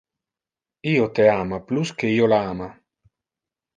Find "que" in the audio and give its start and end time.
1.99-2.09